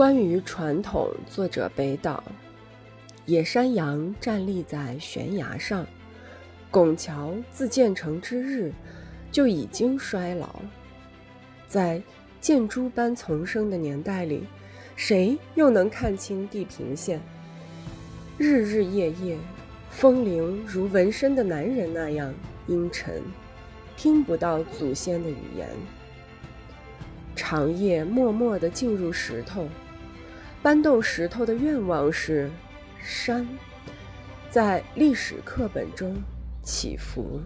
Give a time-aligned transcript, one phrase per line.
[0.00, 2.24] 关于传统，作者北岛。
[3.26, 5.86] 野山羊站立在悬崖上，
[6.70, 8.72] 拱桥自建成之日
[9.30, 10.62] 就已经衰老。
[11.68, 12.02] 在
[12.40, 14.44] 箭猪般丛生的年代里，
[14.96, 17.20] 谁又能看清地平线？
[18.38, 19.36] 日日夜夜，
[19.90, 22.32] 风铃如纹身的男人那样
[22.68, 23.20] 阴沉，
[23.98, 25.68] 听不到祖先的语言。
[27.36, 29.66] 长夜默默地进入石头，
[30.62, 32.50] 搬动石头的愿望是。
[33.02, 33.48] 山，
[34.50, 36.22] 在历史课本中
[36.62, 37.40] 起伏。